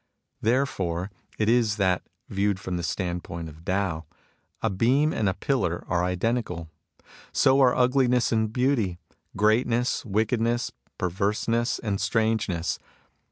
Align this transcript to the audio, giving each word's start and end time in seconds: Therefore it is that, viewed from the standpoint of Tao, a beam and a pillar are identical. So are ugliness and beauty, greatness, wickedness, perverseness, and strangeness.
Therefore 0.51 1.11
it 1.37 1.47
is 1.47 1.75
that, 1.75 2.01
viewed 2.27 2.59
from 2.59 2.75
the 2.75 2.81
standpoint 2.81 3.49
of 3.49 3.63
Tao, 3.63 4.05
a 4.63 4.69
beam 4.71 5.13
and 5.13 5.29
a 5.29 5.35
pillar 5.35 5.83
are 5.87 6.03
identical. 6.03 6.71
So 7.31 7.61
are 7.61 7.75
ugliness 7.75 8.31
and 8.31 8.51
beauty, 8.51 8.97
greatness, 9.37 10.03
wickedness, 10.03 10.71
perverseness, 10.97 11.77
and 11.77 12.01
strangeness. 12.01 12.79